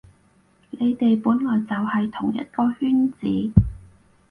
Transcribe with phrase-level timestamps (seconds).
[0.71, 3.51] 你哋本來就喺同一個圈子